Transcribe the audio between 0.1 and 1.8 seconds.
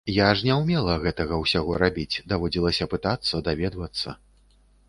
Я ж не ўмела гэтага ўсяго